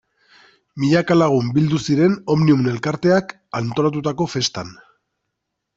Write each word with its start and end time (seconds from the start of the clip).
Milaka 0.83 1.17
lagun 1.17 1.51
bildu 1.57 1.81
ziren 1.89 2.17
Omnium 2.37 2.65
elkarteak 2.73 3.35
antolatutako 3.61 4.31
festan. 4.37 4.75